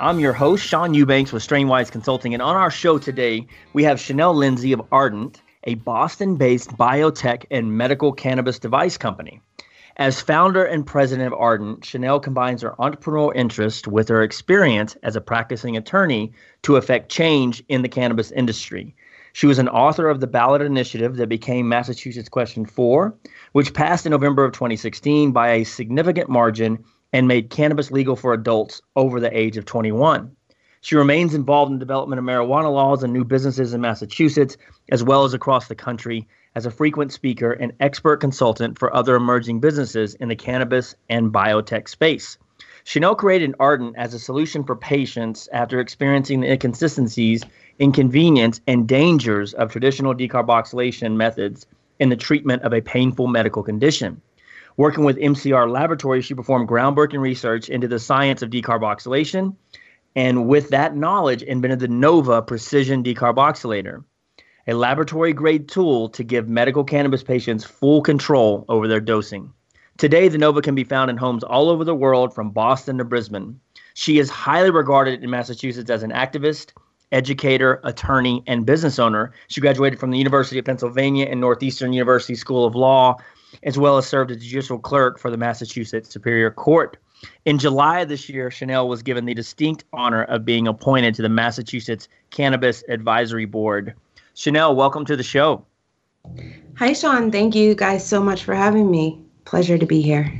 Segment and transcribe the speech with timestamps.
[0.00, 2.34] I'm your host, Sean Eubanks with Strainwise Consulting.
[2.34, 7.44] And on our show today, we have Chanel Lindsay of Ardent, a Boston based biotech
[7.52, 9.40] and medical cannabis device company.
[9.96, 15.14] As founder and president of Ardent, Chanel combines her entrepreneurial interest with her experience as
[15.14, 18.96] a practicing attorney to effect change in the cannabis industry.
[19.32, 23.14] She was an author of the ballot initiative that became Massachusetts Question 4,
[23.52, 28.32] which passed in November of 2016 by a significant margin and made cannabis legal for
[28.32, 30.34] adults over the age of 21.
[30.80, 34.56] She remains involved in development of marijuana laws and new businesses in Massachusetts,
[34.90, 36.26] as well as across the country,
[36.56, 41.32] as a frequent speaker and expert consultant for other emerging businesses in the cannabis and
[41.32, 42.36] biotech space.
[42.82, 47.44] Chanel created Ardent as a solution for patients after experiencing the inconsistencies,
[47.78, 51.64] inconvenience, and dangers of traditional decarboxylation methods
[52.00, 54.20] in the treatment of a painful medical condition.
[54.76, 59.54] Working with MCR Laboratories, she performed groundbreaking research into the science of decarboxylation,
[60.16, 64.02] and with that knowledge, invented the Nova Precision Decarboxylator,
[64.66, 69.52] a laboratory grade tool to give medical cannabis patients full control over their dosing.
[69.96, 73.04] Today, the Nova can be found in homes all over the world, from Boston to
[73.04, 73.60] Brisbane.
[73.94, 76.72] She is highly regarded in Massachusetts as an activist,
[77.12, 79.32] educator, attorney, and business owner.
[79.46, 83.18] She graduated from the University of Pennsylvania and Northeastern University School of Law
[83.62, 86.96] as well as served as judicial clerk for the Massachusetts Superior Court.
[87.44, 91.22] In July of this year, Chanel was given the distinct honor of being appointed to
[91.22, 93.94] the Massachusetts Cannabis Advisory Board.
[94.34, 95.64] Chanel, welcome to the show.
[96.76, 97.30] Hi, Sean.
[97.30, 99.20] Thank you guys so much for having me.
[99.44, 100.32] Pleasure to be here.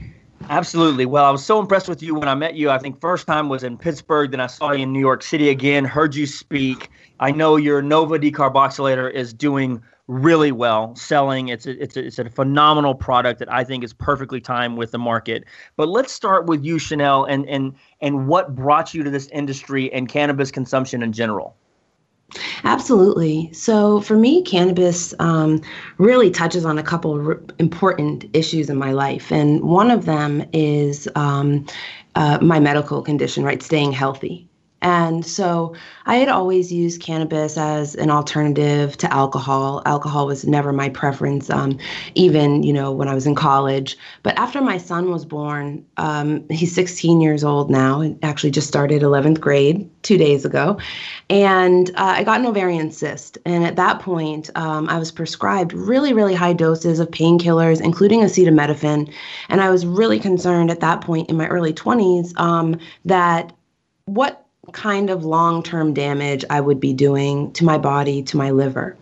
[0.50, 1.06] Absolutely.
[1.06, 2.70] Well, I was so impressed with you when I met you.
[2.70, 5.48] I think first time was in Pittsburgh, then I saw you in New York City
[5.48, 6.90] again, heard you speak.
[7.20, 12.18] I know your Nova decarboxylator is doing really well selling it's a, it's a, it's
[12.18, 15.44] a phenomenal product that I think is perfectly timed with the market
[15.76, 19.90] but let's start with you Chanel and and and what brought you to this industry
[19.94, 21.56] and cannabis consumption in general
[22.64, 23.52] Absolutely.
[23.52, 25.60] So for me, cannabis um,
[25.98, 30.44] really touches on a couple r- important issues in my life, and one of them
[30.52, 31.66] is um,
[32.14, 33.62] uh, my medical condition, right?
[33.62, 34.48] Staying healthy.
[34.84, 35.74] And so
[36.04, 39.80] I had always used cannabis as an alternative to alcohol.
[39.86, 41.78] Alcohol was never my preference, um,
[42.14, 43.96] even you know when I was in college.
[44.22, 48.68] But after my son was born, um, he's 16 years old now, and actually just
[48.68, 50.78] started 11th grade two days ago,
[51.30, 53.38] and uh, I got an ovarian cyst.
[53.46, 58.20] And at that point, um, I was prescribed really, really high doses of painkillers, including
[58.20, 59.10] acetaminophen.
[59.48, 63.50] And I was really concerned at that point in my early 20s um, that
[64.04, 68.50] what kind of long term damage I would be doing to my body, to my
[68.50, 68.96] liver.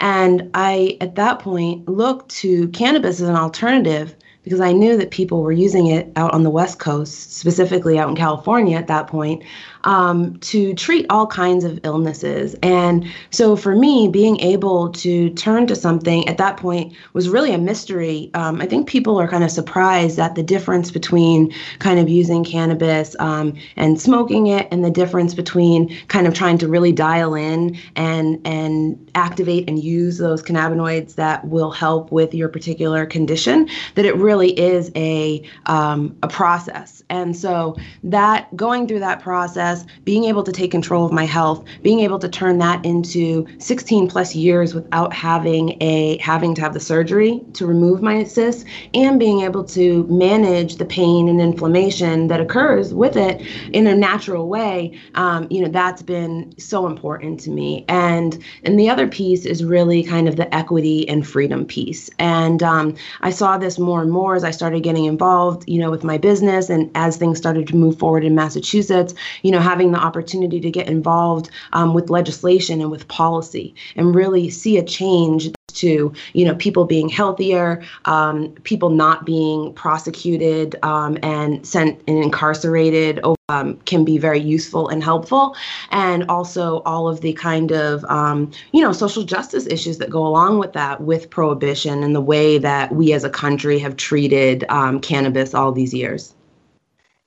[0.00, 5.10] And I, at that point, looked to cannabis as an alternative because I knew that
[5.10, 9.06] people were using it out on the West Coast, specifically out in California at that
[9.06, 9.42] point,
[9.84, 12.56] um, to treat all kinds of illnesses.
[12.62, 17.52] And so for me, being able to turn to something at that point was really
[17.52, 18.30] a mystery.
[18.34, 22.44] Um, I think people are kind of surprised at the difference between kind of using
[22.44, 27.34] cannabis um, and smoking it, and the difference between kind of trying to really dial
[27.34, 33.68] in and and activate and use those cannabinoids that will help with your particular condition.
[33.94, 39.67] That it really is a um, a process, and so that going through that process,
[40.04, 44.08] being able to take control of my health, being able to turn that into 16
[44.08, 49.18] plus years without having a having to have the surgery to remove my cyst, and
[49.18, 53.40] being able to manage the pain and inflammation that occurs with it
[53.72, 57.84] in a natural way, um, you know, that's been so important to me.
[57.88, 62.10] And and the other piece is really kind of the equity and freedom piece.
[62.18, 65.90] And um, I saw this more and more as I started getting involved, you know,
[65.90, 69.92] with my business and as things started to move forward in Massachusetts, you know, having
[69.92, 74.84] the opportunity to get involved um, with legislation and with policy and really see a
[74.84, 82.00] change to you know people being healthier, um, people not being prosecuted um, and sent
[82.06, 85.56] and incarcerated um, can be very useful and helpful,
[85.90, 90.26] and also all of the kind of um, you know social justice issues that go
[90.26, 94.64] along with that, with prohibition and the way that we as a country have treated
[94.68, 96.34] um, cannabis all these years.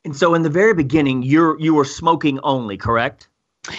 [0.04, 3.28] And so, in the very beginning, you're you were smoking only, correct?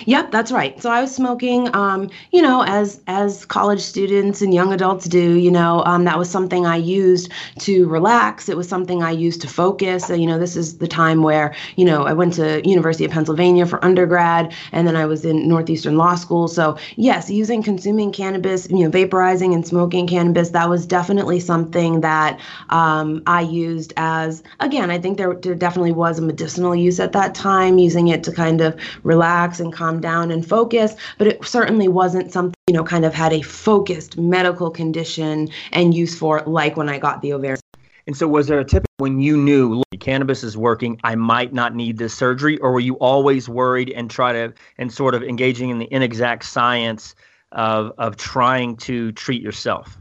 [0.07, 0.81] Yep, that's right.
[0.81, 5.33] So I was smoking, um, you know, as as college students and young adults do.
[5.35, 8.49] You know, um, that was something I used to relax.
[8.49, 10.09] It was something I used to focus.
[10.09, 13.11] Uh, you know, this is the time where you know I went to University of
[13.11, 16.47] Pennsylvania for undergrad, and then I was in Northeastern Law School.
[16.47, 22.03] So yes, using consuming cannabis, you know, vaporizing and smoking cannabis, that was definitely something
[22.03, 22.39] that
[22.71, 24.93] um, I used as again.
[24.93, 28.33] I think there, there definitely was a medicinal use at that time, using it to
[28.33, 32.85] kind of relax and calm down and focus, but it certainly wasn't something, you know,
[32.85, 37.33] kind of had a focused medical condition and use for like when I got the
[37.33, 37.59] ovarian.
[38.07, 41.01] And so, was there a tip when you knew look, cannabis is working?
[41.05, 44.93] I might not need this surgery, or were you always worried and try to and
[44.93, 47.15] sort of engaging in the inexact science
[47.53, 49.97] of of trying to treat yourself?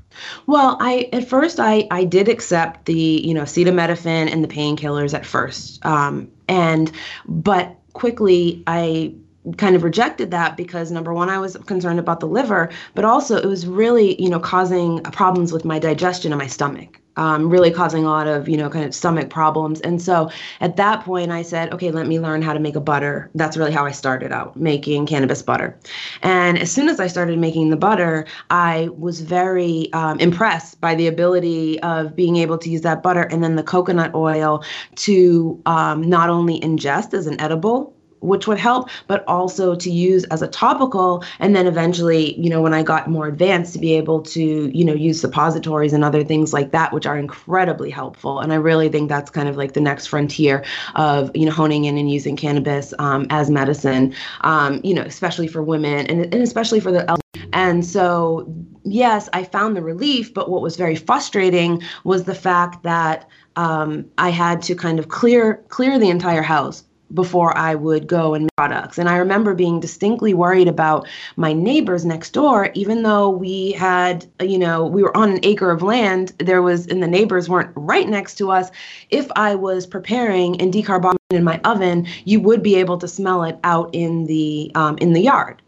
[0.48, 5.14] Well, I at first I I did accept the you know acetaminophen and the painkillers
[5.14, 6.92] at first, um, and
[7.28, 9.14] but quickly I
[9.58, 13.38] kind of rejected that because number one i was concerned about the liver but also
[13.38, 17.72] it was really you know causing problems with my digestion and my stomach um, really
[17.72, 19.82] causing a lot of you know kind of stomach problems.
[19.82, 20.30] And so
[20.60, 23.30] at that point i said okay let me learn how to make a butter.
[23.36, 25.78] That's really how i started out making cannabis butter.
[26.22, 30.96] And as soon as i started making the butter i was very um, impressed by
[30.96, 34.64] the ability of being able to use that butter and then the coconut oil
[34.96, 40.24] to um, not only ingest as an edible which would help, but also to use
[40.26, 41.24] as a topical.
[41.40, 44.86] And then eventually, you know, when I got more advanced, to be able to, you
[44.86, 48.40] know, use suppositories and other things like that, which are incredibly helpful.
[48.40, 50.64] And I really think that's kind of like the next frontier
[50.96, 55.48] of, you know, honing in and using cannabis um, as medicine, um, you know, especially
[55.48, 57.22] for women and, and especially for the elderly.
[57.54, 58.54] And so,
[58.84, 64.06] yes, I found the relief, but what was very frustrating was the fact that um,
[64.18, 68.50] I had to kind of clear clear the entire house before I would go and
[68.58, 68.98] products.
[68.98, 74.26] And I remember being distinctly worried about my neighbors next door, even though we had,
[74.40, 77.72] you know, we were on an acre of land, there was, and the neighbors weren't
[77.76, 78.70] right next to us.
[79.10, 83.44] If I was preparing and decarbonating in my oven, you would be able to smell
[83.44, 85.62] it out in the um, in the yard.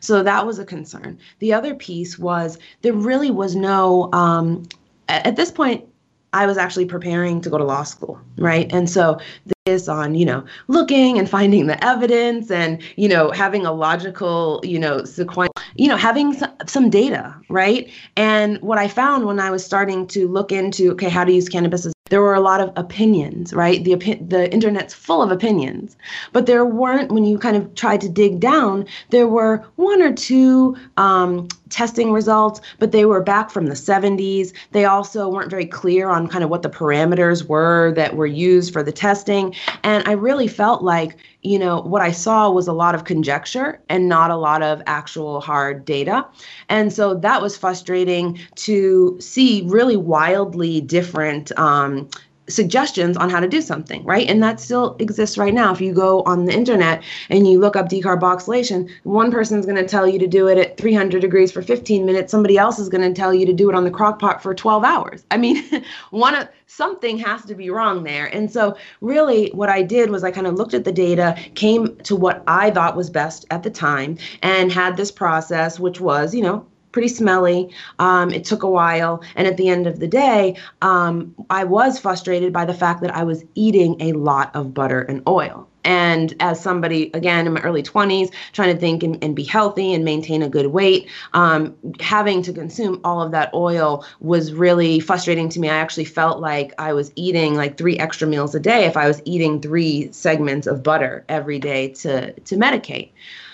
[0.00, 1.18] So that was a concern.
[1.38, 4.68] The other piece was there really was no um,
[5.08, 5.87] at this point
[6.32, 8.70] I was actually preparing to go to law school, right?
[8.72, 9.18] And so
[9.64, 14.60] this on, you know, looking and finding the evidence and, you know, having a logical,
[14.64, 17.90] you know, sequence, you know, having some, some data, right?
[18.16, 21.48] And what I found when I was starting to look into, okay, how to use
[21.48, 23.82] cannabis as there were a lot of opinions, right?
[23.84, 25.96] The the internet's full of opinions,
[26.32, 28.86] but there weren't when you kind of tried to dig down.
[29.10, 34.52] There were one or two um, testing results, but they were back from the 70s.
[34.72, 38.72] They also weren't very clear on kind of what the parameters were that were used
[38.72, 42.72] for the testing, and I really felt like you know, what I saw was a
[42.72, 46.26] lot of conjecture and not a lot of actual hard data.
[46.68, 52.08] And so that was frustrating to see really wildly different um,
[52.48, 54.28] suggestions on how to do something, right?
[54.28, 55.72] And that still exists right now.
[55.72, 59.86] If you go on the internet and you look up decarboxylation, one person's going to
[59.86, 62.30] tell you to do it at 300 degrees for 15 minutes.
[62.30, 64.54] Somebody else is going to tell you to do it on the crock pot for
[64.54, 65.24] 12 hours.
[65.30, 68.26] I mean, one of something has to be wrong there.
[68.26, 71.96] And so, really, what I did was I kind of looked at the data, came
[72.04, 76.34] to what I thought was best at the time, and had this process, which was,
[76.34, 77.70] you know, pretty smelly.
[77.98, 79.22] Um, it took a while.
[79.36, 83.14] And at the end of the day, um, I was frustrated by the fact that
[83.14, 85.68] I was eating a lot of butter and oil.
[85.84, 89.94] And as somebody, again, in my early 20s, trying to think and, and be healthy
[89.94, 95.00] and maintain a good weight, um, having to consume all of that oil was really
[95.00, 95.70] frustrating to me.
[95.70, 99.06] I actually felt like I was eating like three extra meals a day if I
[99.08, 103.12] was eating three segments of butter every day to, to medicate.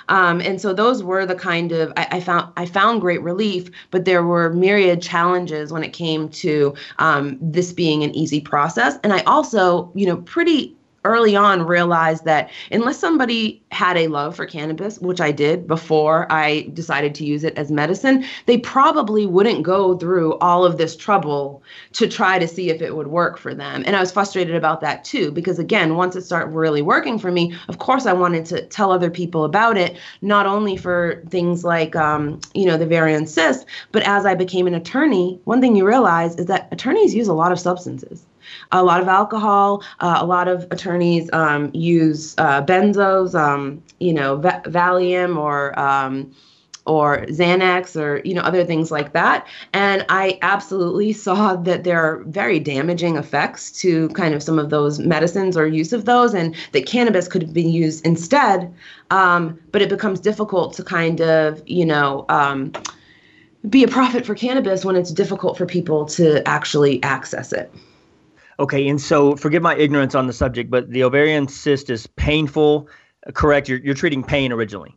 [0.08, 3.70] Um, and so those were the kind of I, I, found I found great relief,
[3.90, 8.98] but there were myriad challenges when it came to um, this being an easy process.
[9.02, 14.34] And I also, you know, pretty early on realized that unless somebody had a love
[14.34, 19.26] for cannabis, which I did before I decided to use it as medicine, they probably
[19.26, 23.38] wouldn't go through all of this trouble to try to see if it would work
[23.38, 23.82] for them.
[23.86, 27.30] And I was frustrated about that too, because again, once it started really working for
[27.30, 31.64] me, of course, I wanted to tell other people about it, not only for things
[31.64, 35.76] like, um, you know, the ovarian cyst, but as I became an attorney, one thing
[35.76, 38.24] you realize is that attorneys use a lot of substances
[38.72, 39.82] a lot of alcohol.
[40.00, 45.78] Uh, a lot of attorneys um, use uh, benzos, um, you know, Va- Valium or
[45.78, 46.34] um,
[46.86, 49.46] or Xanax or you know other things like that.
[49.72, 54.70] And I absolutely saw that there are very damaging effects to kind of some of
[54.70, 58.72] those medicines or use of those, and that cannabis could been used instead.
[59.10, 62.26] Um, but it becomes difficult to kind of you know.
[62.28, 62.72] Um,
[63.70, 67.72] be a prophet for cannabis when it's difficult for people to actually access it.
[68.58, 72.88] Okay, and so forgive my ignorance on the subject, but the ovarian cyst is painful.
[73.32, 73.68] Correct?
[73.68, 74.94] You're you're treating pain originally.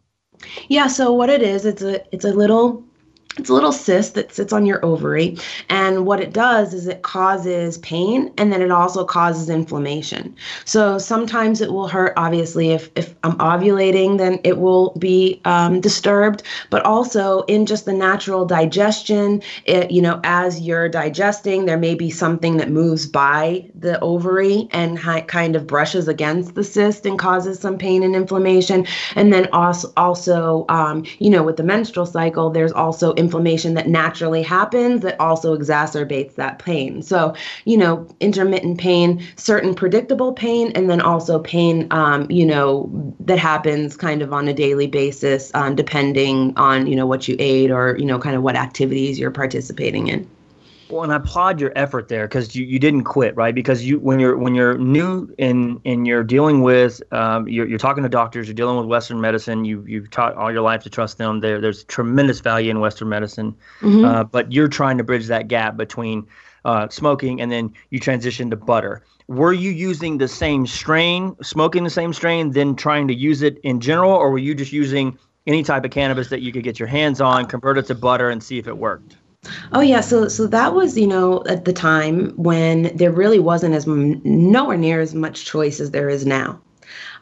[0.67, 0.87] Yeah.
[0.87, 2.86] So what it is, it's a it's a little
[3.37, 5.37] it's a little cyst that sits on your ovary.
[5.69, 10.35] And what it does is it causes pain and then it also causes inflammation.
[10.65, 15.81] So sometimes it will hurt, obviously, if, if I'm ovulating, then it will be um,
[15.81, 16.43] disturbed.
[16.69, 21.95] But also in just the natural digestion, it, you know, as you're digesting, there may
[21.95, 27.05] be something that moves by the ovary and hi- kind of brushes against the cyst
[27.05, 28.85] and causes some pain and inflammation.
[29.15, 33.87] And then also, also um, you know, with the menstrual cycle, there's also inflammation that
[33.89, 37.01] naturally happens that also exacerbates that pain.
[37.01, 42.89] So, you know, intermittent pain, certain predictable pain, and then also pain, um, you know,
[43.19, 47.35] that happens kind of on a daily basis, um, depending on, you know, what you
[47.39, 50.25] ate or, you know, kind of what activities you're participating in.
[50.89, 53.53] Well, and I applaud your effort there because you, you didn't quit, right?
[53.53, 57.79] Because you when you're when you're new in and you're dealing with um, you're, you're
[57.79, 59.65] talking to doctors, you're dealing with Western medicine.
[59.65, 61.41] You you've taught all your life to trust them.
[61.41, 64.05] There there's tremendous value in Western medicine, mm-hmm.
[64.05, 66.25] uh, but you're trying to bridge that gap between
[66.63, 69.03] uh, smoking and then you transition to butter.
[69.27, 73.57] Were you using the same strain, smoking the same strain, then trying to use it
[73.59, 76.79] in general, or were you just using any type of cannabis that you could get
[76.79, 79.17] your hands on, convert it to butter, and see if it worked?
[79.73, 83.75] Oh yeah, so so that was you know at the time when there really wasn't
[83.75, 86.59] as nowhere near as much choice as there is now.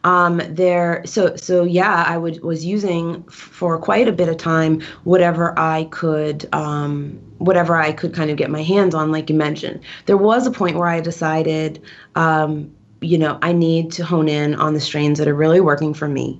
[0.03, 4.82] Um, there, so so yeah, I would was using for quite a bit of time
[5.03, 9.36] whatever I could, um, whatever I could kind of get my hands on, like you
[9.36, 9.79] mentioned.
[10.05, 11.82] There was a point where I decided,
[12.13, 15.96] um, you know, I need to hone in on the strains that are really working
[15.96, 16.39] for me.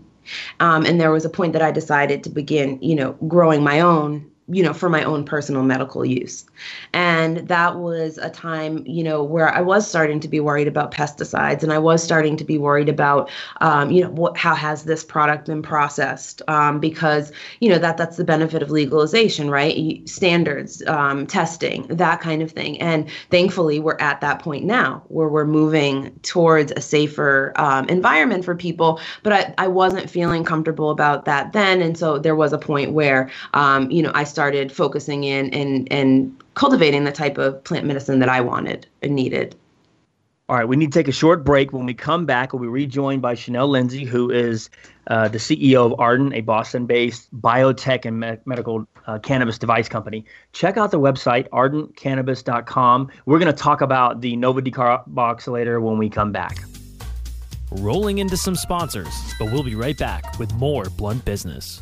[0.60, 3.80] Um, and there was a point that I decided to begin, you know, growing my
[3.80, 6.46] own you know, for my own personal medical use.
[6.94, 10.94] And that was a time, you know, where I was starting to be worried about
[10.94, 14.84] pesticides and I was starting to be worried about, um, you know, what, how has
[14.84, 16.44] this product been processed?
[16.48, 20.08] Um, because, you know, that that's the benefit of legalization, right?
[20.08, 22.80] Standards, um, testing, that kind of thing.
[22.80, 28.46] And thankfully, we're at that point now where we're moving towards a safer um, environment
[28.46, 29.00] for people.
[29.24, 31.82] But I, I wasn't feeling comfortable about that then.
[31.82, 35.88] And so there was a point where, um, you know, I started focusing in and
[35.92, 39.56] and cultivating the type of plant medicine that I wanted and needed.
[40.48, 41.74] All right, we need to take a short break.
[41.74, 44.70] When we come back, we'll be rejoined by Chanel Lindsay, who is
[45.08, 50.24] uh, the CEO of Ardent, a Boston-based biotech and me- medical uh, cannabis device company.
[50.54, 53.10] Check out the website, ardentcannabis.com.
[53.26, 56.60] We're going to talk about the Nova Decarboxylator when we come back.
[57.72, 61.82] Rolling into some sponsors, but we'll be right back with more Blunt Business.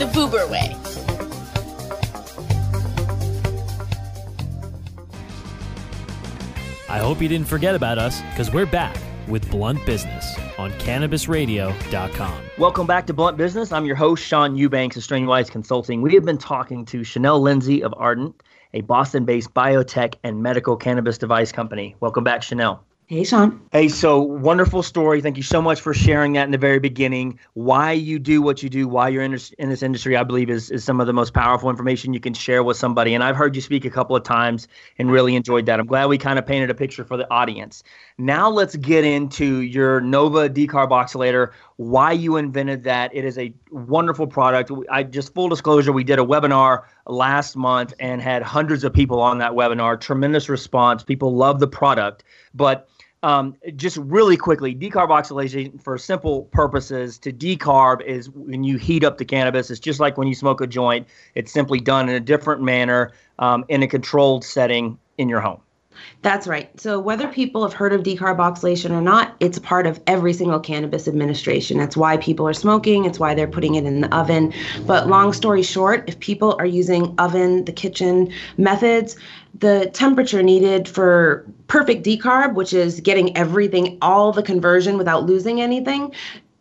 [0.00, 0.74] the Vuber way.
[6.88, 8.96] I hope you didn't forget about us because we're back
[9.28, 12.42] with Blunt Business on CannabisRadio.com.
[12.56, 13.72] Welcome back to Blunt Business.
[13.72, 16.00] I'm your host, Sean Eubanks of Strainwise Consulting.
[16.00, 18.42] We have been talking to Chanel Lindsay of Ardent,
[18.72, 21.94] a Boston based biotech and medical cannabis device company.
[22.00, 22.82] Welcome back, Chanel.
[23.10, 23.60] Hey, Sean.
[23.72, 25.20] Hey, so wonderful story.
[25.20, 27.40] Thank you so much for sharing that in the very beginning.
[27.54, 30.48] Why you do what you do, why you're in this, in this industry, I believe
[30.48, 33.12] is, is some of the most powerful information you can share with somebody.
[33.12, 35.80] And I've heard you speak a couple of times and really enjoyed that.
[35.80, 37.82] I'm glad we kind of painted a picture for the audience.
[38.16, 43.12] Now let's get into your Nova decarboxylator, why you invented that.
[43.12, 44.70] It is a wonderful product.
[44.88, 49.20] I just full disclosure, we did a webinar last month and had hundreds of people
[49.20, 50.00] on that webinar.
[50.00, 51.02] Tremendous response.
[51.02, 52.22] People love the product.
[52.54, 52.88] But
[53.22, 59.18] um, just really quickly, decarboxylation for simple purposes to decarb is when you heat up
[59.18, 59.70] the cannabis.
[59.70, 61.06] It's just like when you smoke a joint.
[61.34, 65.60] It's simply done in a different manner um, in a controlled setting in your home.
[66.22, 66.68] That's right.
[66.78, 71.08] So, whether people have heard of decarboxylation or not, it's part of every single cannabis
[71.08, 71.78] administration.
[71.78, 74.52] That's why people are smoking, it's why they're putting it in the oven.
[74.86, 79.16] But, long story short, if people are using oven, the kitchen methods,
[79.58, 85.60] the temperature needed for perfect decarb, which is getting everything, all the conversion without losing
[85.60, 86.12] anything,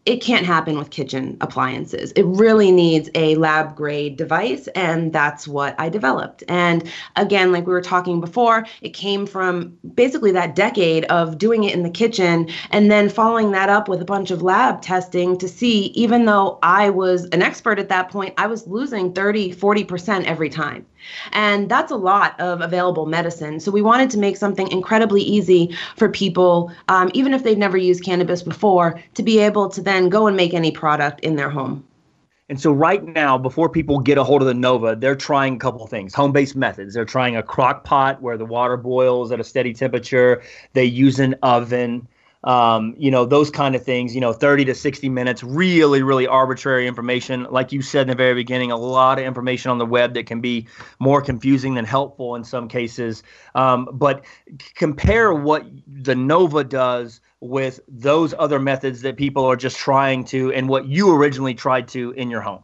[0.06, 2.12] it can't happen with kitchen appliances.
[2.14, 6.44] It really needs a lab grade device, and that's what I developed.
[6.48, 11.64] And again, like we were talking before, it came from basically that decade of doing
[11.64, 15.38] it in the kitchen and then following that up with a bunch of lab testing
[15.38, 19.54] to see, even though I was an expert at that point, I was losing 30,
[19.54, 20.88] 40% every time.
[21.32, 23.60] And that's a lot of available medicine.
[23.60, 27.78] So we wanted to make something incredibly easy for people, um, even if they've never
[27.78, 31.50] used cannabis before, to be able to then go and make any product in their
[31.50, 31.86] home.
[32.50, 35.60] And so right now, before people get a hold of the Nova, they're trying a
[35.60, 36.96] couple things, home-based methods.
[36.96, 40.42] They're trying a crock pot where the water boils at a steady temperature.
[40.74, 42.08] They use an oven
[42.44, 46.26] um, you know, those kind of things, you know, 30 to 60 minutes, really, really
[46.26, 47.44] arbitrary information.
[47.50, 50.26] Like you said in the very beginning, a lot of information on the web that
[50.26, 50.68] can be
[51.00, 53.24] more confusing than helpful in some cases.
[53.56, 54.24] Um, but
[54.76, 60.54] compare what the Nova does with those other methods that people are just trying to
[60.54, 62.64] and what you originally tried to in your home.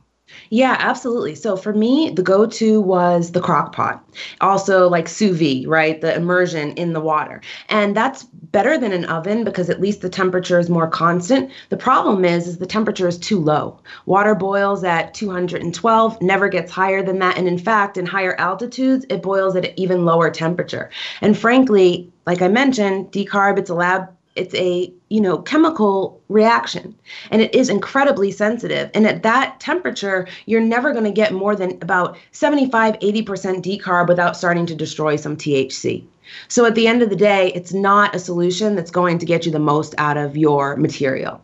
[0.50, 1.36] Yeah, absolutely.
[1.36, 4.04] So for me, the go to was the crock pot.
[4.42, 6.02] Also, like sous vide, right?
[6.02, 7.42] The immersion in the water.
[7.70, 11.52] And that's better than an oven because at least the temperature is more constant.
[11.70, 13.80] The problem is, is the temperature is too low.
[14.06, 17.38] Water boils at 212, never gets higher than that.
[17.38, 20.90] And in fact, in higher altitudes, it boils at an even lower temperature.
[21.22, 26.96] And frankly, like I mentioned, decarb, it's a lab it's a you know chemical reaction
[27.32, 31.56] and it is incredibly sensitive and at that temperature you're never going to get more
[31.56, 33.26] than about 75 80%
[33.62, 36.04] decarb without starting to destroy some thc
[36.48, 39.46] So at the end of the day, it's not a solution that's going to get
[39.46, 41.40] you the most out of your material.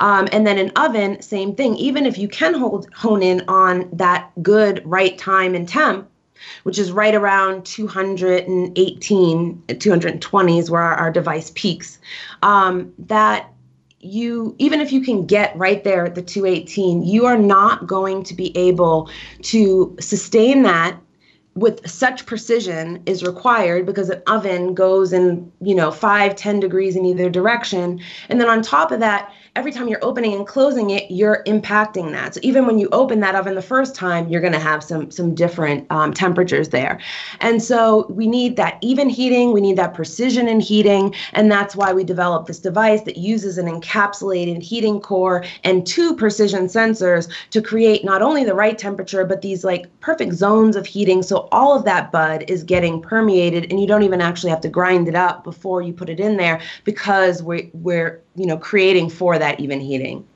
[0.00, 1.76] Um, and then an oven, same thing.
[1.76, 6.08] Even if you can hold hone in on that good right time and temp,
[6.62, 11.98] which is right around 218, 220 is where our, our device peaks.
[12.42, 13.50] Um, that
[14.00, 18.22] you even if you can get right there at the 218 you are not going
[18.22, 19.10] to be able
[19.42, 20.96] to sustain that
[21.54, 26.94] with such precision is required because an oven goes in you know five ten degrees
[26.94, 30.90] in either direction and then on top of that every time you're opening and closing
[30.90, 32.34] it you're impacting that.
[32.34, 35.10] So even when you open that oven the first time you're going to have some
[35.10, 37.00] some different um, temperatures there.
[37.40, 41.74] And so we need that even heating we need that precision in heating and that's
[41.74, 47.28] why we developed this device that uses an encapsulated heating core and two precision sensors
[47.50, 51.22] to create not only the right temperature but these like perfect zones of heating.
[51.22, 54.68] So all of that bud is getting permeated and you don't even actually have to
[54.68, 59.10] grind it up before you put it in there because we're, we're you know creating
[59.10, 60.26] for that even heating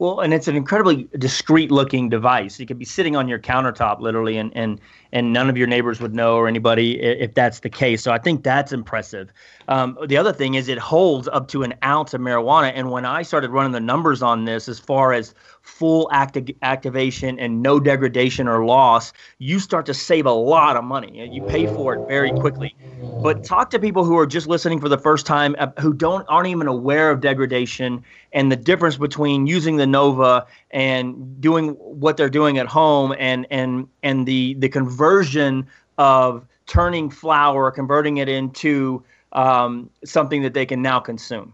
[0.00, 2.58] well, and it's an incredibly discreet looking device.
[2.58, 4.80] It could be sitting on your countertop literally and and
[5.12, 8.02] and none of your neighbors would know or anybody if that's the case.
[8.02, 9.30] So I think that's impressive.
[9.68, 12.72] Um, the other thing is it holds up to an ounce of marijuana.
[12.74, 15.34] And when I started running the numbers on this, as far as
[15.70, 20.84] full acti- activation and no degradation or loss, you start to save a lot of
[20.84, 21.26] money.
[21.30, 22.76] You pay for it very quickly.
[23.22, 26.24] But talk to people who are just listening for the first time, uh, who don't
[26.28, 28.02] aren't even aware of degradation
[28.32, 33.46] and the difference between using the Nova and doing what they're doing at home, and
[33.50, 35.66] and and the the conversion
[35.98, 41.52] of turning flower, converting it into um, something that they can now consume.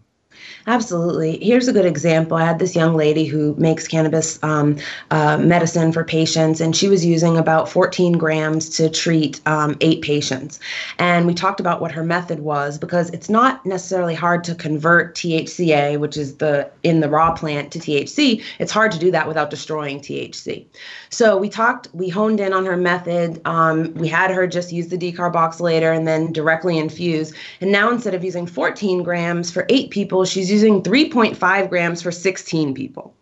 [0.69, 1.39] Absolutely.
[1.43, 2.37] Here's a good example.
[2.37, 4.79] I had this young lady who makes cannabis um,
[5.13, 10.03] uh, medicine for patients, and she was using about 14 grams to treat um, eight
[10.03, 10.59] patients.
[10.99, 15.15] And we talked about what her method was because it's not necessarily hard to convert
[15.15, 18.43] THCA, which is the in the raw plant, to THC.
[18.59, 20.67] It's hard to do that without destroying THC.
[21.11, 23.41] So we talked, we honed in on her method.
[23.45, 27.33] Um, we had her just use the decarboxylator and then directly infuse.
[27.61, 32.13] And now instead of using 14 grams for eight people, she's using 3.5 grams for
[32.13, 33.15] 16 people.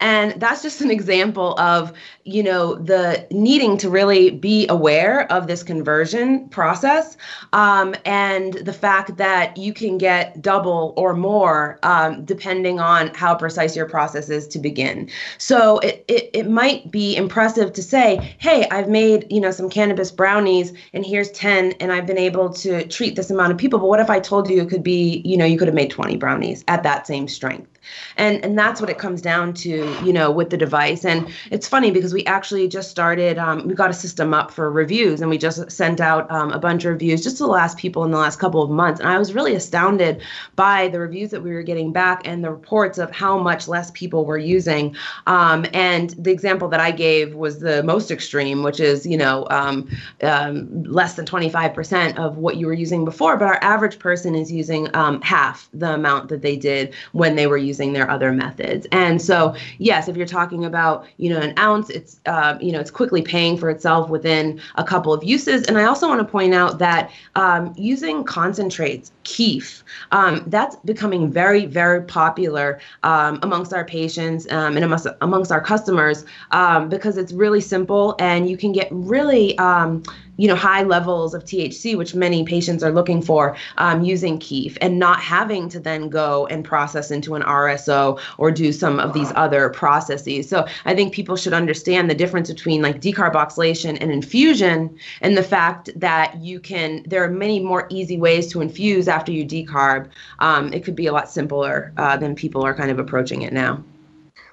[0.00, 1.92] And that's just an example of,
[2.24, 7.18] you know, the needing to really be aware of this conversion process
[7.52, 13.34] um, and the fact that you can get double or more um, depending on how
[13.34, 15.10] precise your process is to begin.
[15.36, 19.68] So it, it, it might be impressive to say, hey, I've made, you know, some
[19.68, 23.78] cannabis brownies and here's 10 and I've been able to treat this amount of people.
[23.78, 25.90] But what if I told you it could be, you know, you could have made
[25.90, 27.68] 20 brownies at that same strength?
[28.16, 31.68] and and that's what it comes down to you know with the device and it's
[31.68, 35.28] funny because we actually just started um, we got a system up for reviews and
[35.28, 38.10] we just sent out um, a bunch of reviews just to the last people in
[38.10, 40.22] the last couple of months and i was really astounded
[40.56, 43.90] by the reviews that we were getting back and the reports of how much less
[43.90, 44.94] people were using
[45.26, 49.46] um, and the example that i gave was the most extreme which is you know
[49.50, 49.88] um,
[50.22, 54.50] um, less than 25% of what you were using before but our average person is
[54.50, 58.86] using um, half the amount that they did when they were using their other methods.
[58.92, 61.90] And so, yes, if you're talking about, you know, an ounce,
[62.26, 65.62] uh, you know, it's quickly paying for itself within a couple of uses.
[65.64, 69.82] And I also want to point out that um, using concentrates, keef,
[70.12, 75.60] um, that's becoming very, very popular um, amongst our patients um, and amongst, amongst our
[75.60, 80.02] customers um, because it's really simple and you can get really um,
[80.36, 84.76] you know high levels of THC, which many patients are looking for, um, using Keef,
[84.80, 89.12] and not having to then go and process into an RSO or do some of
[89.12, 90.48] these other processes.
[90.48, 95.42] So I think people should understand the difference between like decarboxylation and infusion, and the
[95.42, 97.04] fact that you can.
[97.06, 100.10] There are many more easy ways to infuse after you decarb.
[100.40, 103.52] Um, it could be a lot simpler uh, than people are kind of approaching it
[103.52, 103.82] now.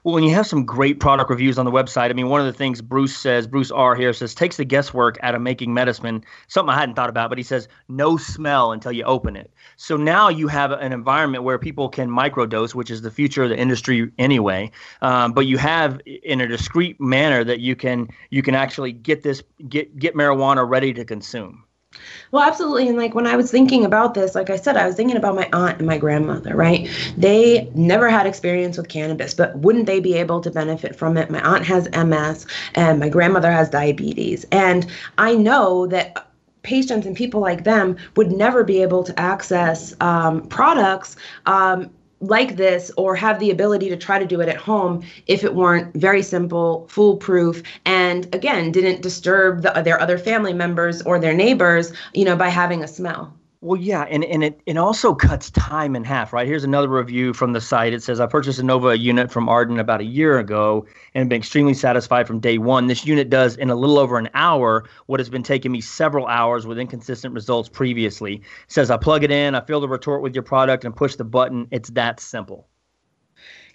[0.04, 2.48] Well, when you have some great product reviews on the website, I mean, one of
[2.48, 6.24] the things Bruce says, Bruce R here says, takes the guesswork out of making medicine.
[6.48, 9.52] Something I hadn't thought about, but he says, no smell until you open it.
[9.78, 13.50] So now you have an environment where people can microdose, which is the future of
[13.50, 14.72] the industry anyway.
[15.04, 19.22] Um, but you have in a discreet manner that you can you can actually get
[19.22, 21.64] this get get marijuana ready to consume.
[22.32, 22.88] Well, absolutely.
[22.88, 25.36] And like when I was thinking about this, like I said, I was thinking about
[25.36, 26.90] my aunt and my grandmother, right?
[27.18, 31.30] They never had experience with cannabis, but wouldn't they be able to benefit from it?
[31.30, 34.46] My aunt has MS and my grandmother has diabetes.
[34.52, 36.30] And I know that
[36.64, 41.90] patients and people like them would never be able to access um, products um,
[42.22, 45.56] like this or have the ability to try to do it at home if it
[45.56, 51.34] weren't very simple, foolproof, and again, didn't disturb the, their other family members or their
[51.34, 53.34] neighbors, you know, by having a smell.
[53.64, 56.48] Well, yeah, and, and it, it also cuts time in half, right?
[56.48, 57.94] Here's another review from the site.
[57.94, 61.38] It says, I purchased a Nova unit from Ardent about a year ago and been
[61.38, 62.88] extremely satisfied from day one.
[62.88, 66.26] This unit does in a little over an hour what has been taking me several
[66.26, 68.36] hours with inconsistent results previously.
[68.38, 71.16] It says, I plug it in, I fill the retort with your product, and push
[71.16, 71.68] the button.
[71.70, 72.68] It's that simple.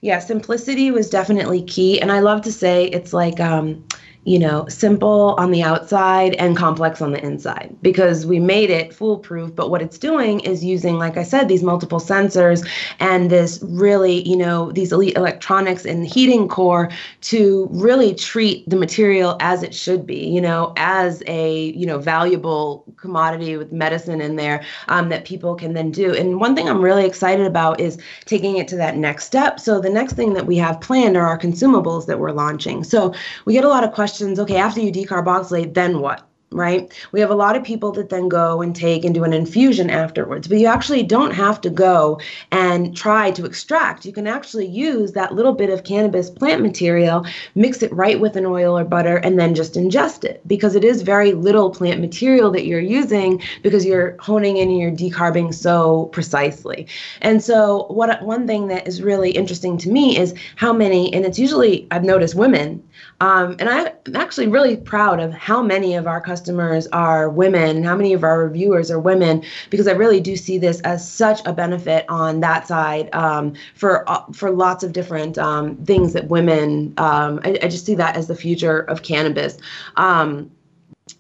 [0.01, 2.01] Yeah, simplicity was definitely key.
[2.01, 3.87] And I love to say it's like, um,
[4.27, 8.93] you know, simple on the outside and complex on the inside because we made it
[8.93, 9.55] foolproof.
[9.55, 14.29] But what it's doing is using, like I said, these multiple sensors and this really,
[14.29, 19.73] you know, these elite electronics the heating core to really treat the material as it
[19.73, 25.09] should be, you know, as a, you know, valuable commodity with medicine in there um,
[25.09, 26.13] that people can then do.
[26.13, 29.61] And one thing I'm really excited about is taking it to that next step.
[29.61, 32.83] So the next thing that we have planned are our consumables that we're launching.
[32.83, 36.29] So we get a lot of questions okay, after you decarboxylate, then what?
[36.53, 36.93] Right?
[37.11, 39.91] We have a lot of people that then go and take and do an infusion
[39.91, 42.21] afterwards, but you actually don't have to go
[42.53, 44.07] and try to extract.
[44.07, 48.37] You can actually use that little bit of cannabis plant material, mix it right with
[48.37, 52.01] an oil or butter, and then just ingest it because it is very little plant
[52.01, 56.87] material that you're using because you're honing in and you're decarbing so precisely.
[57.23, 61.25] And so, what one thing that is really interesting to me is how many, and
[61.27, 62.83] it's usually I've noticed women
[63.21, 67.97] um, and I'm actually really proud of how many of our customers are women, how
[67.97, 71.53] many of our reviewers are women, because I really do see this as such a
[71.53, 76.95] benefit on that side um, for uh, for lots of different um, things that women.
[76.99, 79.59] Um, I, I, just see that as the future of cannabis.
[79.97, 80.51] Um,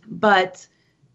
[0.09, 0.67] but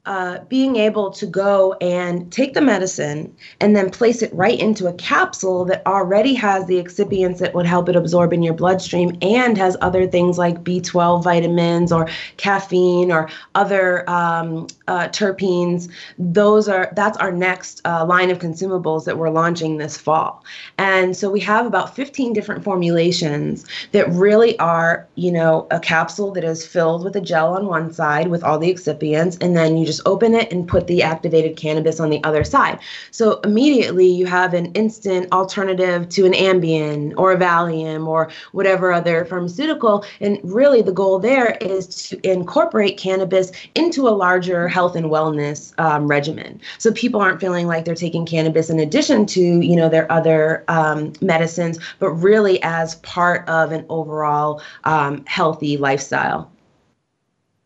[0.05, 4.87] uh, being able to go and take the medicine and then place it right into
[4.87, 9.15] a capsule that already has the excipients that would help it absorb in your bloodstream
[9.21, 15.89] and has other things like B12 vitamins or caffeine or other um, uh, terpenes.
[16.19, 20.43] Those are that's our next uh, line of consumables that we're launching this fall.
[20.77, 26.33] And so we have about 15 different formulations that really are, you know, a capsule
[26.33, 29.77] that is filled with a gel on one side with all the excipients, and then
[29.77, 32.77] you just open it and put the activated cannabis on the other side.
[33.11, 38.91] So immediately you have an instant alternative to an Ambien or a Valium or whatever
[38.91, 40.03] other pharmaceutical.
[40.19, 45.73] And really the goal there is to incorporate cannabis into a larger health and wellness
[45.79, 46.59] um, regimen.
[46.77, 50.63] So people aren't feeling like they're taking cannabis in addition to, you know, their other
[50.67, 56.51] um, medicines, but really as part of an overall um, healthy lifestyle.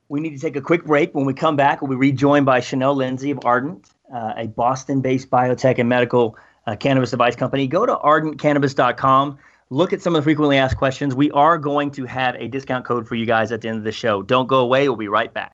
[0.09, 1.15] We need to take a quick break.
[1.15, 5.01] When we come back, we'll be rejoined by Chanel Lindsay of Ardent, uh, a Boston
[5.01, 7.67] based biotech and medical uh, cannabis device company.
[7.67, 9.39] Go to ardentcannabis.com.
[9.71, 11.15] Look at some of the frequently asked questions.
[11.15, 13.83] We are going to have a discount code for you guys at the end of
[13.83, 14.21] the show.
[14.21, 14.87] Don't go away.
[14.87, 15.53] We'll be right back.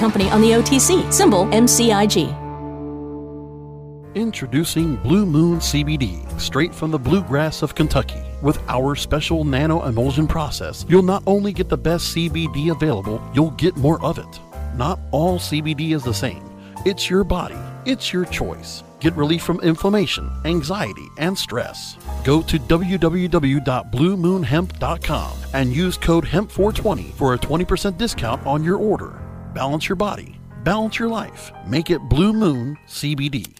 [0.00, 2.34] company on the OTC, symbol MCIG.
[4.16, 8.20] Introducing Blue Moon CBD, straight from the bluegrass of Kentucky.
[8.42, 13.52] With our special nano emulsion process, you'll not only get the best CBD available, you'll
[13.52, 14.40] get more of it.
[14.74, 16.42] Not all CBD is the same.
[16.84, 18.82] It's your body, it's your choice.
[18.98, 21.96] Get relief from inflammation, anxiety, and stress.
[22.24, 29.29] Go to www.bluemoonhemp.com and use code HEMP420 for a 20% discount on your order.
[29.54, 31.50] Balance your body, balance your life.
[31.66, 33.59] Make it Blue Moon CBD.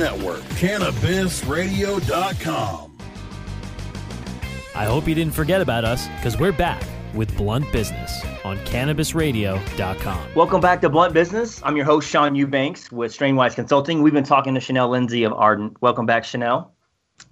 [0.09, 2.87] cannabisradio.com.
[4.73, 6.81] I hope you didn't forget about us because we're back
[7.13, 10.33] with Blunt Business on CannabisRadio.com.
[10.33, 11.61] Welcome back to Blunt Business.
[11.63, 14.01] I'm your host, Sean Eubanks with Strainwise Consulting.
[14.01, 15.79] We've been talking to Chanel Lindsay of Ardent.
[15.81, 16.73] Welcome back, Chanel.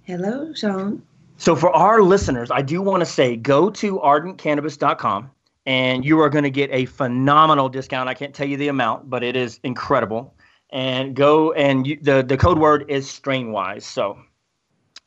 [0.02, 1.02] Hello, Sean.
[1.38, 5.30] So, for our listeners, I do want to say go to ardentcannabis.com
[5.64, 8.08] and you are going to get a phenomenal discount.
[8.08, 10.34] I can't tell you the amount, but it is incredible.
[10.72, 13.82] And go and you, the the code word is Strainwise.
[13.82, 14.18] So,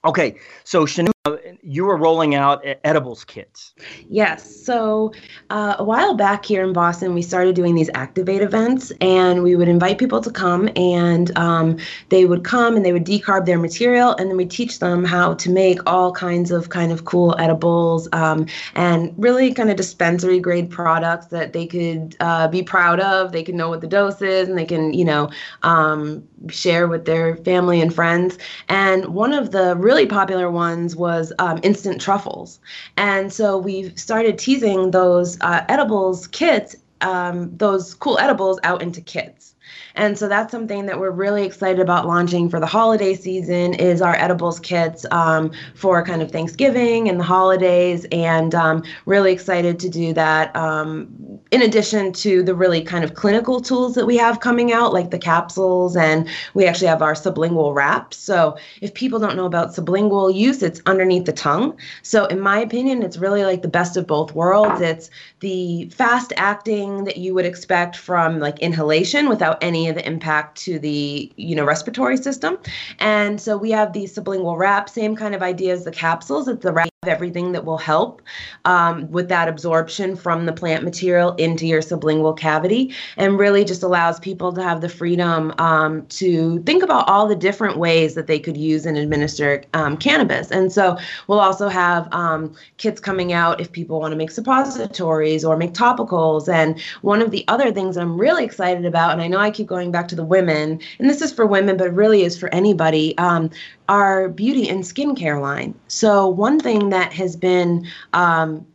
[0.06, 0.40] okay.
[0.66, 1.13] So Chanel,
[1.62, 3.74] you were rolling out edibles kits.
[4.10, 4.44] Yes.
[4.66, 5.14] So
[5.50, 9.56] uh, a while back here in Boston, we started doing these activate events, and we
[9.56, 11.78] would invite people to come, and um,
[12.10, 15.34] they would come and they would decarb their material, and then we teach them how
[15.36, 20.42] to make all kinds of kind of cool edibles um, and really kind of dispensary
[20.42, 23.32] grade products that they could uh, be proud of.
[23.32, 25.30] They can know what the dose is, and they can you know
[25.62, 28.38] um, share with their family and friends.
[28.68, 32.60] And one of the really popular ones was was um, instant truffles.
[32.98, 39.02] And so we've started teasing those uh, edibles kits, um, those cool edibles out into
[39.02, 39.53] kits.
[39.96, 44.02] And so that's something that we're really excited about launching for the holiday season is
[44.02, 49.80] our edibles kits um, for kind of Thanksgiving and the holidays, and um, really excited
[49.80, 50.56] to do that.
[50.56, 54.92] Um, in addition to the really kind of clinical tools that we have coming out,
[54.92, 58.18] like the capsules, and we actually have our sublingual wraps.
[58.18, 61.78] So if people don't know about sublingual use, it's underneath the tongue.
[62.02, 64.82] So in my opinion, it's really like the best of both worlds.
[64.82, 70.06] It's the fast acting that you would expect from like inhalation without any of the
[70.08, 72.58] impact to the you know respiratory system.
[73.00, 76.64] And so we have these sublingual wraps same kind of idea as the capsules it's
[76.64, 78.22] the wrap everything that will help
[78.66, 83.84] um, with that absorption from the plant material into your sublingual cavity and really just
[83.84, 88.28] allows people to have the freedom um, to think about all the different ways that
[88.28, 90.52] they could use and administer um, cannabis.
[90.52, 95.46] And so we'll also have um, kits coming out if people want to make suppositories
[95.46, 96.52] or make topicals.
[96.52, 99.68] And one of the other things i'm really excited about and i know i keep
[99.68, 103.18] going back to the women and this is for women but really is for anybody
[103.18, 103.50] um,
[103.90, 105.76] our beauty and skincare line.
[105.88, 108.66] So, one thing that has been um,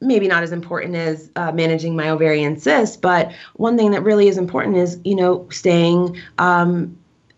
[0.00, 4.28] maybe not as important as uh, managing my ovarian cyst, but one thing that really
[4.28, 6.96] is important is, you know, staying um,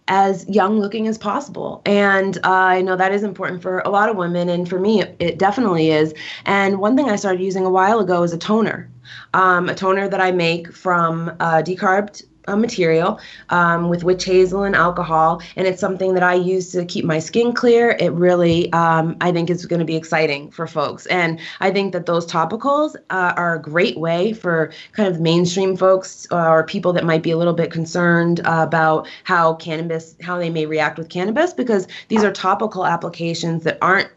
[0.09, 1.83] as young looking as possible.
[1.87, 4.48] And uh, I know that is important for a lot of women.
[4.48, 6.14] And for me, it, it definitely is.
[6.44, 8.90] And one thing I started using a while ago is a toner,
[9.35, 14.64] um, a toner that I make from uh, decarbed a material um, with witch hazel
[14.64, 17.96] and alcohol, and it's something that I use to keep my skin clear.
[17.98, 21.92] It really, um, I think, is going to be exciting for folks, and I think
[21.92, 26.92] that those topicals uh, are a great way for kind of mainstream folks or people
[26.94, 31.09] that might be a little bit concerned about how cannabis, how they may react with
[31.09, 34.09] cannabis, because these are topical applications that aren't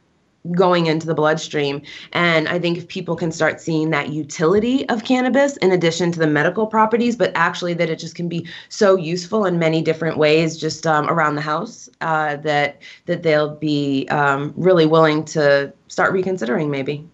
[0.52, 1.82] going into the bloodstream.
[2.14, 6.20] And I think if people can start seeing that utility of cannabis in addition to
[6.20, 10.18] the medical properties, but actually that it just can be so useful in many different
[10.18, 15.74] ways just um, around the house, uh, that that they'll be um, really willing to
[15.88, 17.08] start reconsidering maybe.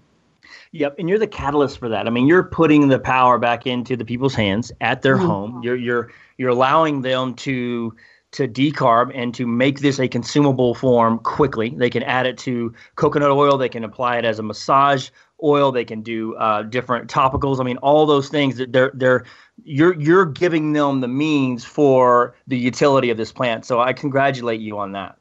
[0.73, 2.07] Yep, and you're the catalyst for that.
[2.07, 5.25] I mean, you're putting the power back into the people's hands at their mm-hmm.
[5.25, 5.61] home.
[5.63, 7.93] You're you're you're allowing them to
[8.31, 11.73] to decarb and to make this a consumable form quickly.
[11.75, 13.57] They can add it to coconut oil.
[13.57, 15.09] They can apply it as a massage
[15.43, 15.71] oil.
[15.71, 17.59] They can do uh, different topicals.
[17.59, 18.57] I mean, all those things.
[18.57, 19.25] That they're they're
[19.63, 23.65] you're you're giving them the means for the utility of this plant.
[23.65, 25.17] So I congratulate you on that.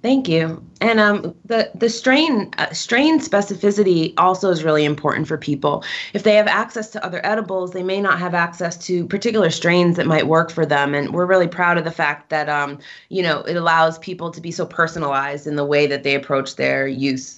[0.00, 0.64] Thank you.
[0.80, 5.82] And um, the the strain uh, strain specificity also is really important for people.
[6.12, 9.96] If they have access to other edibles, they may not have access to particular strains
[9.96, 10.94] that might work for them.
[10.94, 14.40] And we're really proud of the fact that um, you know it allows people to
[14.40, 17.37] be so personalized in the way that they approach their use.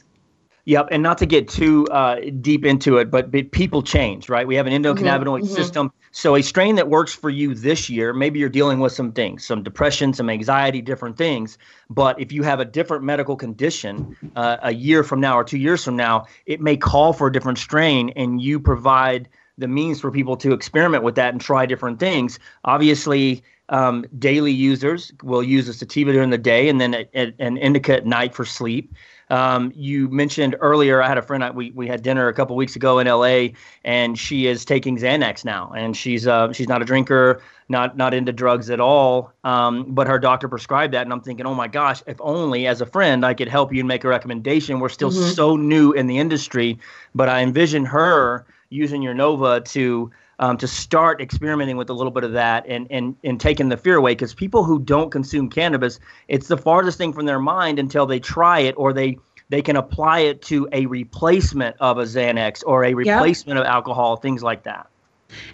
[0.67, 4.47] Yep, and not to get too uh, deep into it, but, but people change, right?
[4.47, 5.47] We have an endocannabinoid mm-hmm.
[5.47, 5.55] mm-hmm.
[5.55, 5.93] system.
[6.13, 9.47] So a strain that works for you this year, maybe you're dealing with some things,
[9.47, 11.57] some depression, some anxiety, different things.
[11.89, 15.59] But if you have a different medical condition uh, a year from now or two
[15.59, 20.01] years from now, it may call for a different strain, and you provide the means
[20.01, 22.39] for people to experiment with that and try different things.
[22.65, 27.95] Obviously, um, daily users will use a sativa during the day and then an indica
[27.95, 28.93] at night for sleep.
[29.31, 32.57] Um, you mentioned earlier, I had a friend, I, we, we had dinner a couple
[32.57, 36.83] weeks ago in LA, and she is taking Xanax now, and she's uh, she's not
[36.83, 41.13] a drinker, not not into drugs at all, um, but her doctor prescribed that, and
[41.13, 43.89] I'm thinking, oh my gosh, if only as a friend I could help you and
[43.89, 44.81] make a recommendation.
[44.81, 45.31] We're still mm-hmm.
[45.31, 46.79] so new in the industry,
[47.15, 52.11] but I envision her using your Nova to um, to start experimenting with a little
[52.11, 55.49] bit of that and and and taking the fear away because people who don't consume
[55.49, 59.19] cannabis, it's the farthest thing from their mind until they try it or they
[59.51, 63.67] they can apply it to a replacement of a Xanax or a replacement yep.
[63.67, 64.89] of alcohol, things like that.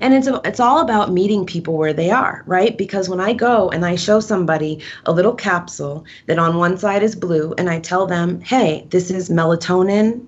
[0.01, 2.79] And it's it's all about meeting people where they are, right?
[2.79, 7.03] Because when I go and I show somebody a little capsule that on one side
[7.03, 10.27] is blue and I tell them, "Hey, this is melatonin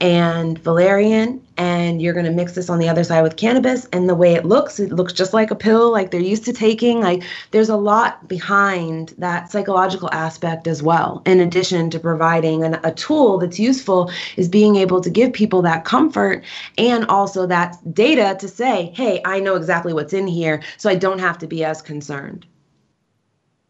[0.00, 3.84] and valerian and you're going to mix this on the other side with cannabis.
[3.92, 6.54] And the way it looks it looks just like a pill like they're used to
[6.54, 7.00] taking.
[7.00, 12.80] Like there's a lot behind that psychological aspect as well in addition to providing an,
[12.82, 16.42] a tool that's useful is being able to give people that comfort
[16.78, 20.94] and also that data to say hey i know exactly what's in here so i
[20.94, 22.46] don't have to be as concerned.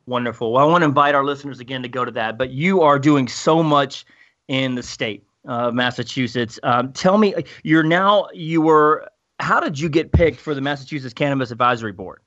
[0.06, 0.52] Wonderful.
[0.52, 2.98] Well i want to invite our listeners again to go to that but you are
[2.98, 4.04] doing so much
[4.48, 6.58] in the state uh, Massachusetts.
[6.62, 9.08] Um, tell me, you're now you were.
[9.38, 12.20] How did you get picked for the Massachusetts Cannabis Advisory Board?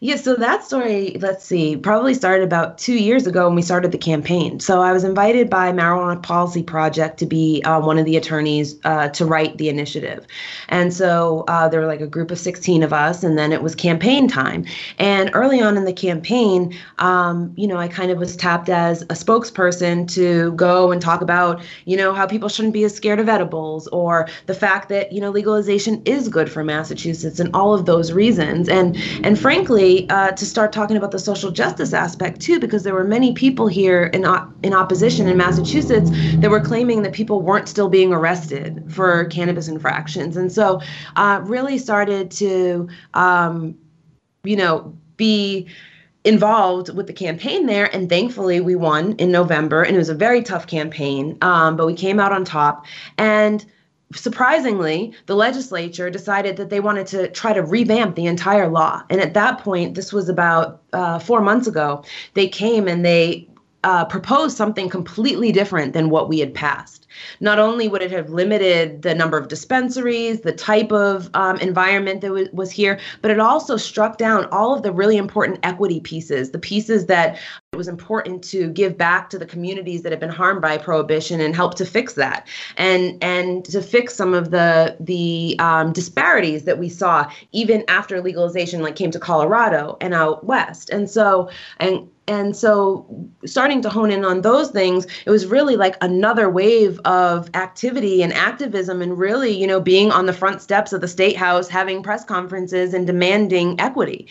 [0.00, 3.90] Yeah, so that story, let's see, probably started about two years ago when we started
[3.90, 4.60] the campaign.
[4.60, 8.76] So I was invited by Marijuana Policy Project to be uh, one of the attorneys
[8.84, 10.24] uh, to write the initiative.
[10.68, 13.60] And so uh, there were like a group of 16 of us, and then it
[13.60, 14.64] was campaign time.
[14.98, 19.02] And early on in the campaign, um, you know, I kind of was tapped as
[19.02, 23.18] a spokesperson to go and talk about, you know, how people shouldn't be as scared
[23.18, 27.74] of edibles or the fact that, you know, legalization is good for Massachusetts and all
[27.74, 28.68] of those reasons.
[28.68, 32.92] And, and frankly, uh, to start talking about the social justice aspect too, because there
[32.92, 34.26] were many people here in
[34.62, 39.66] in opposition in Massachusetts that were claiming that people weren't still being arrested for cannabis
[39.66, 40.82] infractions, and so
[41.16, 43.74] uh, really started to, um,
[44.44, 45.66] you know, be
[46.24, 47.86] involved with the campaign there.
[47.94, 51.86] And thankfully we won in november and it was a very tough campaign um, but
[51.86, 52.84] we came out on top.
[53.16, 53.64] And
[54.14, 59.02] surprisingly, the legislature decided that they wanted to try to revamp the entire law.
[59.10, 62.04] And at that point, this was about uh, four months ago,
[62.34, 63.47] they came and they
[63.84, 67.06] uh, proposed something completely different than what we had passed.
[67.40, 72.20] Not only would it have limited the number of dispensaries, the type of um, environment
[72.20, 76.00] that w- was here, but it also struck down all of the really important equity
[76.00, 77.38] pieces, the pieces that
[77.72, 81.40] it was important to give back to the communities that have been harmed by prohibition
[81.40, 86.64] and help to fix that, and and to fix some of the the um, disparities
[86.64, 90.90] that we saw even after legalization, like came to Colorado and out west.
[90.90, 91.48] And so
[91.78, 93.06] and and so
[93.44, 98.22] starting to hone in on those things it was really like another wave of activity
[98.22, 101.68] and activism and really you know being on the front steps of the state house
[101.68, 104.26] having press conferences and demanding equity.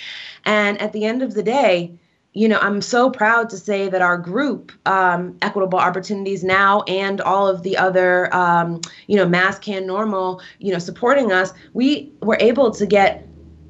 [0.45, 1.91] And at the end of the day
[2.33, 7.19] you know i'm so proud to say that our group um, equitable opportunities now and
[7.21, 12.37] all of the other um, you know MassCann NORML, you know supporting us we were
[12.39, 13.27] able to get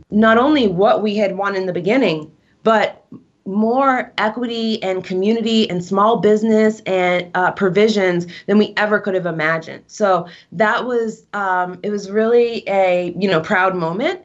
[0.09, 2.29] not only what we had won in the beginning
[2.63, 3.05] but
[3.47, 9.25] more equity and community and small business and uh, provisions than we ever could have
[9.25, 9.83] imagined.
[9.87, 14.21] So that was um, it was really a you know proud moment.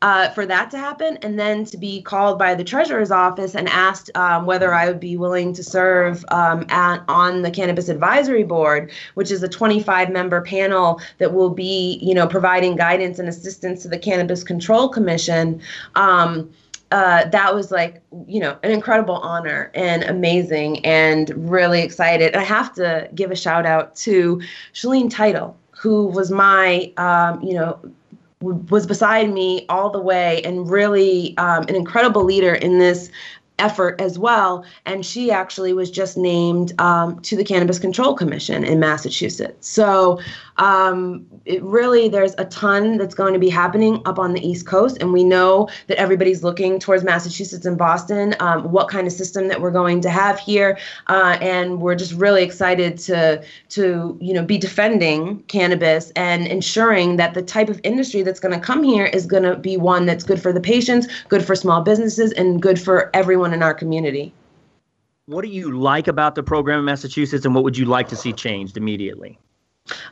[0.00, 3.68] Uh, for that to happen, and then to be called by the treasurer's office and
[3.68, 8.44] asked um, whether I would be willing to serve um, at, on the cannabis advisory
[8.44, 13.82] board, which is a 25-member panel that will be, you know, providing guidance and assistance
[13.82, 15.60] to the Cannabis Control Commission.
[15.96, 16.48] Um,
[16.90, 22.32] uh, that was like you know an incredible honor and amazing and really excited.
[22.32, 24.40] And I have to give a shout out to
[24.74, 27.78] Shaleen Title, who was my um, you know
[28.40, 33.10] was beside me all the way and really um, an incredible leader in this
[33.58, 34.64] effort as well.
[34.86, 39.68] And she actually was just named um, to the Cannabis Control Commission in Massachusetts.
[39.68, 40.20] So
[40.58, 44.66] um, it really, there's a ton that's going to be happening up on the East
[44.66, 44.98] Coast.
[45.00, 49.48] And we know that everybody's looking towards Massachusetts and Boston, um, what kind of system
[49.48, 50.78] that we're going to have here.
[51.06, 57.16] Uh, and we're just really excited to, to, you know, be defending cannabis and ensuring
[57.16, 60.06] that the type of industry that's going to come here is going to be one
[60.06, 63.62] that's good for the patients, good for small businesses, and good for everyone everyone in
[63.62, 64.32] our community.
[65.26, 68.16] What do you like about the program in Massachusetts, and what would you like to
[68.16, 69.38] see changed immediately?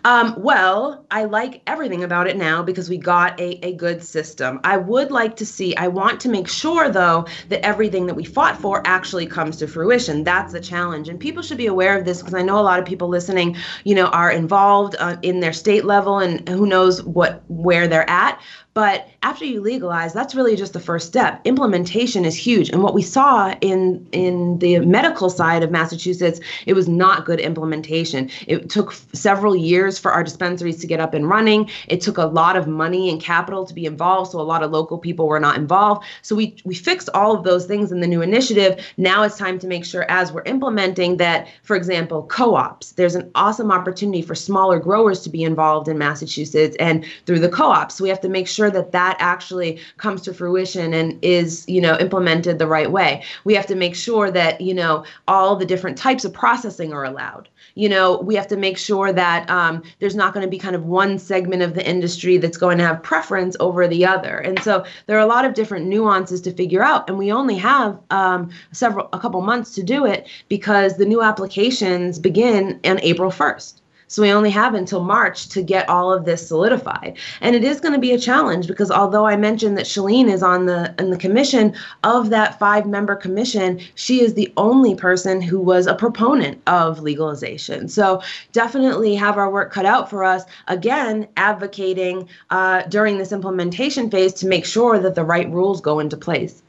[0.04, 4.60] Um, well, I like everything about it now because we got a, a good system.
[4.64, 8.24] I would like to see, I want to make sure, though, that everything that we
[8.24, 10.24] fought for actually comes to fruition.
[10.24, 11.08] That's the challenge.
[11.08, 13.56] And people should be aware of this because I know a lot of people listening,
[13.84, 18.08] you know, are involved uh, in their state level and who knows what where they're
[18.08, 18.40] at
[18.76, 21.40] But after you legalize, that's really just the first step.
[21.46, 22.68] Implementation is huge.
[22.68, 27.40] And what we saw in in the medical side of Massachusetts, it was not good
[27.40, 28.28] implementation.
[28.46, 31.70] It took several years for our dispensaries to get up and running.
[31.88, 34.72] It took a lot of money and capital to be involved, so a lot of
[34.72, 36.04] local people were not involved.
[36.20, 38.84] So we we fixed all of those things in the new initiative.
[38.98, 42.92] Now it's time to make sure as we're implementing that, for example, co-ops.
[42.92, 47.48] There's an awesome opportunity for smaller growers to be involved in Massachusetts and through the
[47.48, 47.94] co-ops.
[47.94, 51.80] So we have to make sure that that actually comes to fruition and is, you
[51.80, 53.22] know, implemented the right way.
[53.44, 57.04] We have to make sure that, you know, all the different types of processing are
[57.04, 57.48] allowed.
[57.74, 60.74] You know, we have to make sure that um, there's not going to be kind
[60.74, 64.38] of one segment of the industry that's going to have preference over the other.
[64.38, 67.56] And so there are a lot of different nuances to figure out, and we only
[67.56, 73.00] have um, several a couple months to do it because the new applications begin on
[73.00, 73.80] April 1st.
[74.09, 77.16] So we only have until March to get all of this solidified.
[77.40, 80.42] And it is going to be a challenge because although I mentioned that Shaleen is
[80.42, 85.40] on the in the commission of that five member commission, she is the only person
[85.40, 87.88] who was a proponent of legalization.
[87.88, 90.44] So definitely have our work cut out for us.
[90.68, 95.98] Again, advocating uh, during this implementation phase to make sure that the right rules go
[95.98, 96.62] into place.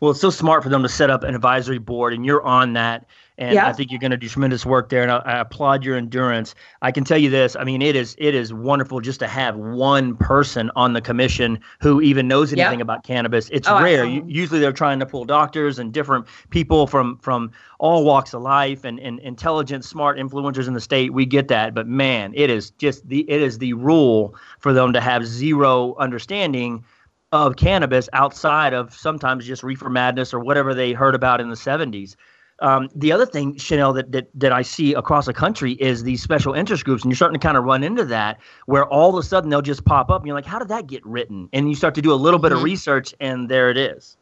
[0.00, 2.72] Well, it's so smart for them to set up an advisory board, and you're on
[2.72, 3.06] that.
[3.40, 3.66] And Yeah.
[3.66, 6.54] I think you're going to do tremendous work there, and I, I applaud your endurance.
[6.82, 9.56] I can tell you this: I mean, it is it is wonderful just to have
[9.56, 13.48] one person on the commission who even knows anything about cannabis.
[13.50, 14.04] It's Oh, rare.
[14.04, 18.84] Usually, they're trying to pull doctors and different people from from all walks of life
[18.84, 21.14] and, and intelligent, smart influencers in the state.
[21.14, 24.92] We get that, but man, it is just the it is the rule for them
[24.92, 26.84] to have zero understanding
[27.32, 31.56] of cannabis outside of sometimes just reefer madness or whatever they heard about in the
[31.56, 32.16] 70s.
[32.60, 36.22] Um, the other thing, Chanel, that, that that I see across the country is these
[36.22, 39.16] special interest groups, and you're starting to kind of run into that, where all of
[39.16, 41.68] a sudden they'll just pop up, and you're like, "How did that get written?" And
[41.68, 44.16] you start to do a little bit of research, and there it is.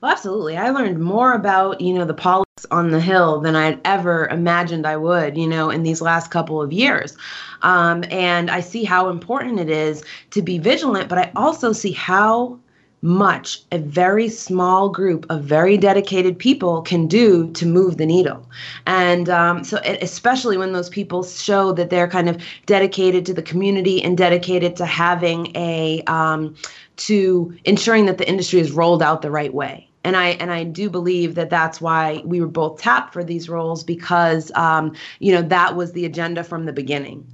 [0.00, 0.56] Well, absolutely.
[0.56, 4.86] I learned more about, you know, the politics on the Hill than I'd ever imagined
[4.86, 7.16] I would, you know, in these last couple of years.
[7.62, 11.92] Um, and I see how important it is to be vigilant, but I also see
[11.92, 12.58] how
[13.02, 18.48] much a very small group of very dedicated people can do to move the needle.
[18.86, 23.42] And um, so, especially when those people show that they're kind of dedicated to the
[23.42, 26.54] community and dedicated to having a, um,
[26.96, 29.88] to ensuring that the industry is rolled out the right way.
[30.04, 33.48] And I and I do believe that that's why we were both tapped for these
[33.48, 37.26] roles because um, you know that was the agenda from the beginning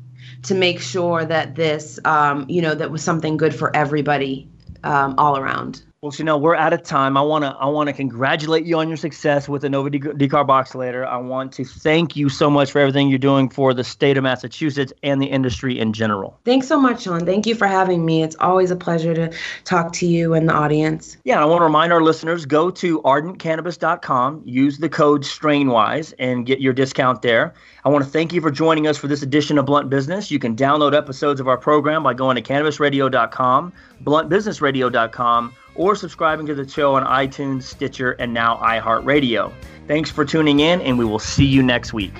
[0.44, 4.48] to make sure that this um, you know that was something good for everybody
[4.84, 5.82] um, all around.
[6.02, 7.16] Well, Chanel, we're out of time.
[7.16, 10.18] I want to I want to congratulate you on your success with the Nova Dec-
[10.18, 11.06] Decarboxylator.
[11.06, 14.24] I want to thank you so much for everything you're doing for the state of
[14.24, 16.40] Massachusetts and the industry in general.
[16.44, 17.24] Thanks so much, Sean.
[17.24, 18.24] Thank you for having me.
[18.24, 19.32] It's always a pleasure to
[19.62, 21.18] talk to you and the audience.
[21.22, 26.44] Yeah, I want to remind our listeners go to ardentcannabis.com, use the code StrainWise, and
[26.44, 27.54] get your discount there.
[27.84, 30.32] I want to thank you for joining us for this edition of Blunt Business.
[30.32, 33.72] You can download episodes of our program by going to cannabisradio.com,
[34.02, 39.52] bluntbusinessradio.com, or subscribing to the show on iTunes, Stitcher, and now iHeartRadio.
[39.88, 42.14] Thanks for tuning in, and we will see you next week.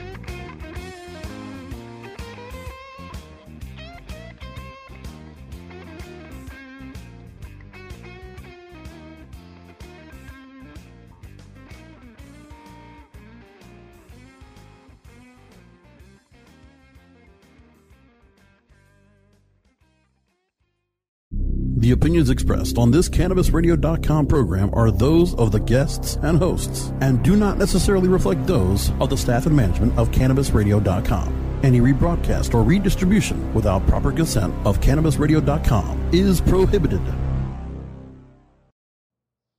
[21.82, 27.20] The opinions expressed on this CannabisRadio.com program are those of the guests and hosts and
[27.24, 31.58] do not necessarily reflect those of the staff and management of CannabisRadio.com.
[31.64, 37.02] Any rebroadcast or redistribution without proper consent of CannabisRadio.com is prohibited.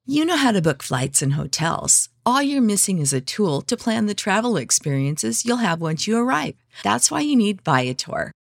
[0.06, 2.08] You know how to book flights and hotels.
[2.26, 6.18] All you're missing is a tool to plan the travel experiences you'll have once you
[6.18, 6.56] arrive.
[6.84, 8.32] That's why you need Viator.